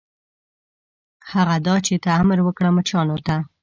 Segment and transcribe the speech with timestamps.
[1.31, 3.35] هغه دا چې ته امر وکړه مچانو ته.